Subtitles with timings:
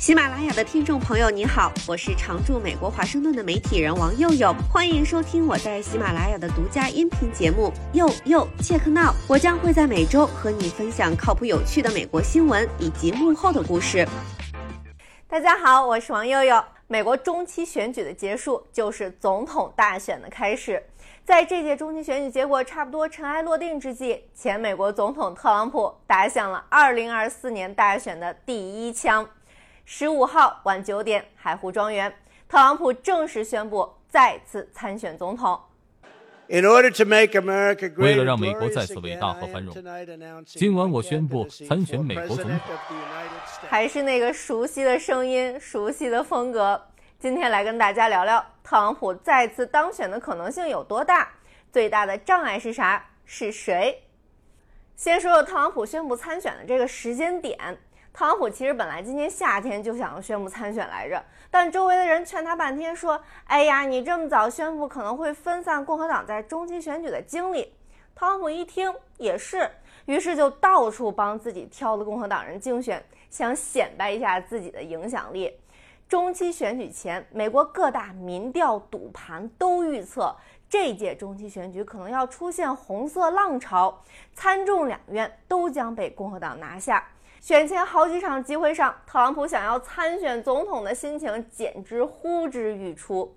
[0.00, 9.10] 喜马拉雅的听众朋友，你好，我是常驻美国华盛顿的媒体人王佑佑，欢迎收听我在喜马拉雅的独家音频节目《佑佑 Check Now》。
[9.28, 14.08] 我将会在每周和你分享靠谱有趣的美国新闻以及幕后的故事。
[15.28, 16.64] 大家好，我是王佑佑。
[16.86, 20.82] 美国中期选举的结束，就是总统大选的开始。
[21.26, 29.28] 在这届中期选举结果差不多尘埃落定之际，前美国总统特朗普打响了2024年大选的第一枪。
[29.92, 32.14] 十五号晚九点，海湖庄园，
[32.48, 35.60] 特朗普正式宣布再次参选总统。
[36.46, 39.74] In order to make America great, 为了让美国再次伟大和繁荣，
[40.46, 42.60] 今晚我宣布参选美国总统。
[43.68, 46.80] 还是那个熟悉的声音，熟悉的风格。
[47.18, 51.28] 今天来跟大家聊聊特朗普再次当选的可能性有多大？
[51.72, 53.04] 最大的障碍是啥？
[53.24, 54.04] 是谁？
[54.94, 57.76] 先说说特朗普宣布参选的这个时间点。
[58.12, 67.72] 特朗普其实本来今年夏天就想要宣布参选来着，但周围的人劝他半天，说：“哎呀，你这么早宣布可能会分散共和党在中期选举的精力。”
[68.14, 69.70] 特朗普一听也是，
[70.04, 75.58] 于是就到处帮自己挑的共和党人竞选，想显摆一下自己的影响力。
[76.06, 80.34] 中期选举前，美国各大民调赌盘都预测
[80.68, 84.02] 这届中期选举可能要出现红色浪潮，
[84.34, 87.06] 参众两院都将被共和党拿下。
[87.40, 93.34] 选前好几场集会上，特朗普想要参选总统的心情简直呼之欲出，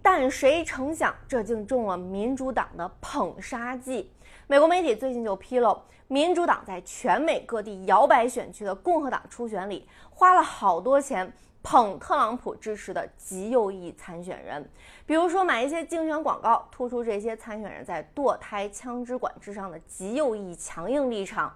[0.00, 4.10] 但谁成想这竟中了民主党的捧杀计。
[4.46, 11.30] 美国媒体最近就披露，民主党在全美各地摇摆选区的共和党初选里，花了好多钱
[11.62, 14.66] 捧特朗普支持的极右翼参选人，
[15.04, 21.54] 比如说买一些竞选广告，突出这些参选人在堕胎、枪支管制上的极右翼强硬立场。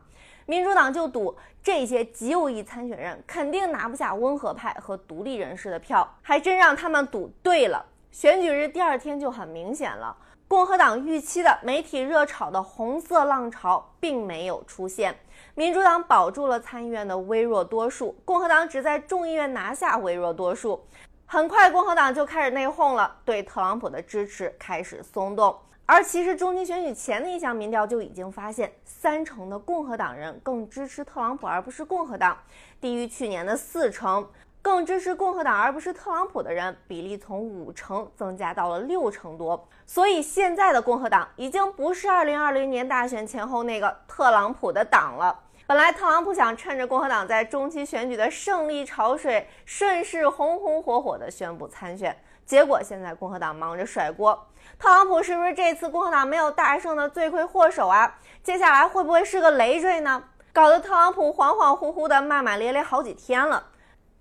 [0.50, 7.86] 民主党就赌这些极右翼参选人肯定拿不下温和派和独立人士的票，还真让他们赌对了。
[8.10, 10.16] 选举日第二天就很明显了，
[10.48, 15.16] 共和党预期的媒体热炒的红色浪潮并没有出现，
[15.54, 20.84] 民主党保住了参议院的微弱多数，共和党只在众议院拿下微弱多数。
[21.26, 25.56] 很快，共和党就开始内讧了，对特朗普的支持开始松动。
[25.92, 32.38] 而其实，中期选举前的一项民调就已经发现，三成的共和党人更支持特朗普而不是共和党，
[32.80, 34.24] 低于去年的四成。
[34.62, 39.68] 更支持共和党而不是特朗普的人比例从五成增加到了六成多。
[39.84, 45.40] 所以，现在的共和党已经不是2020年大选前后那个特朗普的党了。
[45.66, 52.16] 本来，特朗普想趁着共和党在中期选举的胜利潮水，顺势红红火火地宣布参选。
[52.46, 54.46] 结果现在共和党忙着甩锅，
[54.78, 58.18] 特朗普是不是这次共和党没有大胜的罪魁祸首啊？
[58.42, 60.24] 接下来会不会是个累赘呢？
[60.52, 63.64] 搞得特朗普恍恍惚惚的骂骂咧咧好几天了。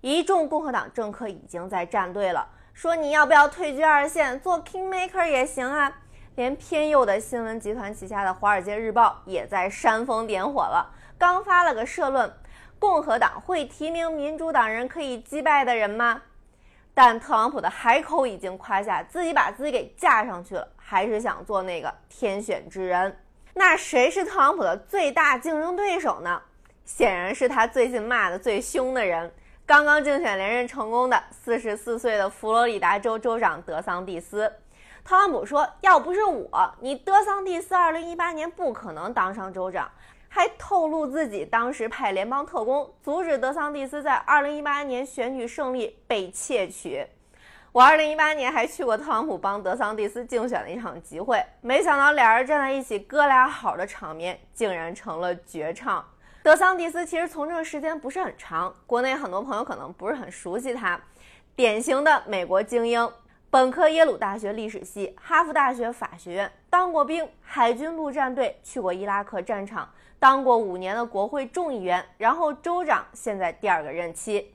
[0.00, 5.92] 一众共和党政客已经在站队了，说你要不要退居二线做 kingmaker 也行啊。
[6.36, 12.32] 连偏右的新闻集团旗下的《华尔街日报》也在煽风点火了，刚发了个社论：
[12.78, 16.22] 共和党会提名民主党人可以击败的人吗？
[17.02, 23.18] 但特朗普的海口已经夸下自己把自己给架上去了，还是想做那个天选之人。
[23.54, 26.42] 那谁是特朗普的最大竞争对手呢？
[26.84, 29.32] 显然是他最近骂的最凶的人，
[29.64, 34.52] 刚刚竞选连任成功的四十四岁的佛罗里达州州长德桑蒂斯。
[35.04, 39.90] 特朗普说：“要不是我，你德桑蒂斯二零一八年不可能当上州长。”
[40.32, 47.04] 还透露自己当时派联邦特工阻止德桑蒂斯在2018年选举胜利被窃取。
[47.72, 56.04] 我2018年还去过特朗普帮德桑蒂斯竞选的一场集会，没想到俩人站在一起哥俩好的场面竟然成了绝唱。
[56.44, 61.00] 德桑蒂斯其实从政时间不是很长，国内很多朋友可能不是很熟悉他，
[61.56, 63.12] 典型的美国精英，
[63.52, 69.90] 本科耶鲁大学历史系，哈佛大学法学院，当过兵，海军陆战队，去过伊拉克战场。
[70.20, 74.54] 当过五年的国会众议员，然后州长，现在第二个任期。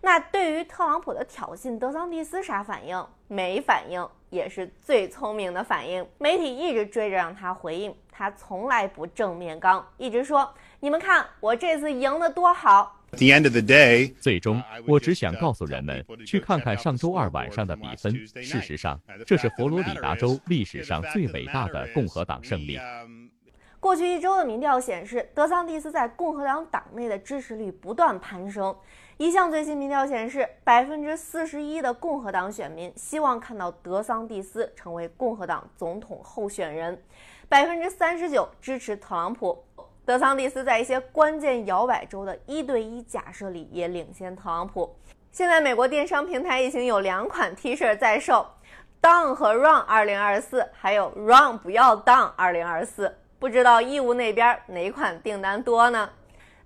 [0.00, 3.06] 那对于特朗普的挑衅，德桑蒂斯啥反应？
[3.28, 6.08] 没反应，也是最聪明的反应。
[6.16, 10.50] 媒体一直追着让他回应，他从来不正面刚，一直说
[10.82, 18.14] ：“你们看我这次赢得多好。” the end of the day，最终我只想告诉人们，去看看上周二晚上的比分。
[18.42, 22.78] 事实上，这是佛罗里达州历史上最伟大的共和党胜利。
[23.78, 28.74] 过去一周的民调显示，德桑蒂斯在共和党党内的支持率不断攀升。
[29.16, 37.02] 一项最新民调显示，百分之四十一的共和党选民希望看到德桑蒂斯成为共和党总统候选人，
[37.48, 39.62] 百分之三十九支持特朗普。
[40.04, 44.96] 德桑蒂斯在一些关键摇摆州的一对一假设里也领先特朗普。
[45.30, 48.46] 现在美国电商平台已经有两款 T 恤在售
[49.00, 53.12] ，Down 和 Run 2024，还有 Run 不要 Down 2024。
[53.38, 56.10] 不知道义乌那边哪款订单多呢？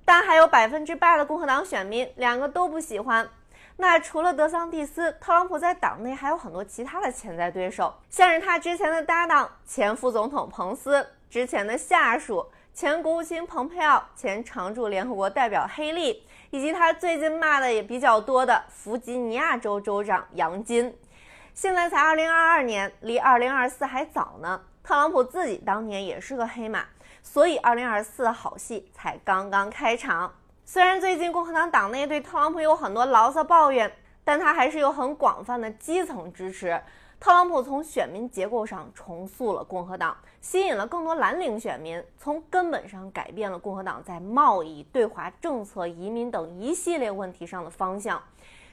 [0.05, 3.29] 但还有百分之八的共和党选民两个都不喜欢。
[3.77, 20.93] 那除了德桑蒂斯，特朗普在党内还有很多其他的潜在对手，像是他之前的搭档前副总统彭斯，之前的下属前国务卿蓬佩奥，前常驻联合国代表黑利，以及他最近骂的也比较多的弗吉尼亚州州长杨金。
[21.55, 24.61] 现在才二零二二年，离二零二四还早呢。
[24.83, 26.85] 特朗普自己当年也是个黑马，
[27.23, 30.35] 所以二零二四的好戏才刚刚开场。
[30.65, 33.93] 虽然最近共和党党内对特朗普有很多牢骚抱怨，
[34.25, 36.83] 但他还是有很广泛的基层支持。
[37.25, 48.23] 特朗普从选民结构上重塑了共和党，吸引了更多蓝领选民，从根本上改变了共和党在贸易、对华政策、移民等一系列问题上的方向。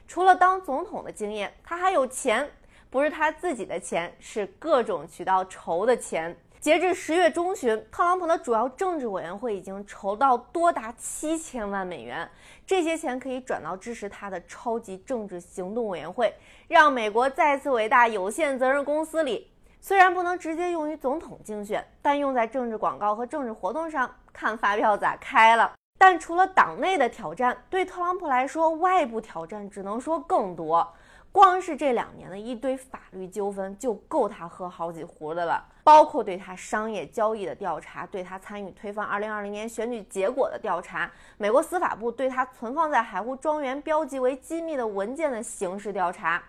[0.06, 2.46] 除了当总统的经验，他还有钱。
[2.90, 6.36] 不是他自己的钱，是各种渠道筹的钱。
[6.62, 12.30] 截至十月中旬，特朗普的主要政治委员会已经筹到多达七千万美元，
[12.64, 16.32] 这些钱可以转到支持他的超级政治行动委员会，
[16.68, 19.50] 让美国再次伟大有限责任公司里。
[19.80, 25.72] 虽然不能直接用于总统竞选，但用在政治广告和政治活动上，看发票咋开了。
[25.98, 30.94] 但除了党内的挑战，对特朗普来说，外部挑战只能说更多。
[31.32, 46.42] 光是这两年的一堆法律纠纷就够他喝好几壶的了，包括对他商业交易的调查，对他参与推翻2020年选举结果的调查，美国司法部对他存放在海湖庄园标记为机密的文件的刑事调查。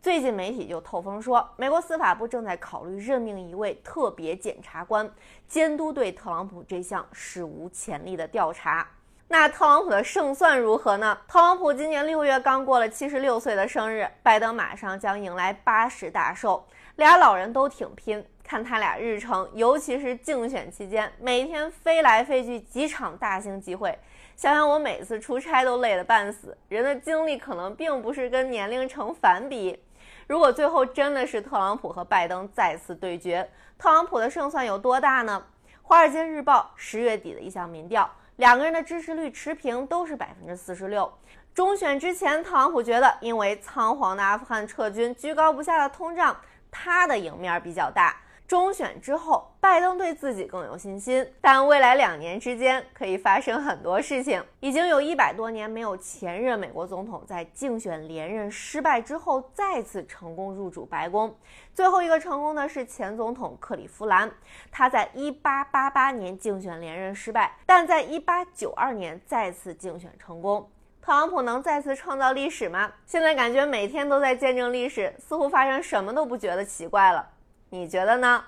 [0.00, 5.10] 最近媒体就透风说，美国司法部正在考虑任命一位特别检察官，
[5.46, 8.88] 监督对特朗普这项史无前例的调查。
[9.28, 11.18] 那特朗普的胜算如何呢？
[11.26, 16.64] 特朗普今年六月刚过了七十六岁的生日，拜登马上将迎来八十大寿，
[16.96, 18.24] 俩老人都挺拼。
[18.44, 23.98] 看他俩日程，尤其是竞选期间，每天飞来飞去几场大型集会，
[24.36, 26.56] 想想我每次出差都累得半死。
[26.68, 29.82] 人的精力可能并不是跟年龄成反比。
[30.26, 35.42] 如果最后真的是特朗普和拜登再次对决，特朗普的胜算有多大呢？
[35.80, 38.08] 华尔街日报十月底的一项民调。
[38.36, 41.12] 两个人的支持率持平，都是百分之四十六。
[41.54, 46.36] 中选之前，特朗普觉得因为仓皇的阿富汗撤军、居高不下的通胀，
[46.70, 48.16] 他的赢面比较大。
[48.46, 54.44] 中选之后，拜登对自己更有信心，但未来两年之间可以发生很多事情。
[54.60, 61.34] 已经有一百多年没有前任美国总统在竞选连任失败之后再次成功入主白宫。
[61.72, 64.30] 最后一个成功的是前总统克利夫兰，
[64.70, 70.70] 他在1888年竞选连任失败，但在1892年再次竞选成功。
[71.00, 72.92] 特朗普能再次创造历史吗？
[73.06, 77.30] 现在感觉每天都在见证历史，似乎发生什么都不觉得奇怪了。
[77.74, 78.40] 你觉得呢？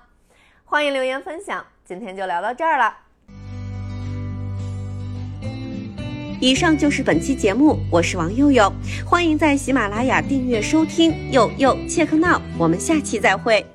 [0.63, 1.65] 欢迎留言分享。
[1.83, 2.97] 今天就聊到这儿了。
[6.39, 8.71] 以上就是本期节目，我是王佑佑，
[9.05, 11.29] 欢迎在喜马拉雅订阅收听。
[11.29, 13.65] 佑佑切克闹，我们下期再会。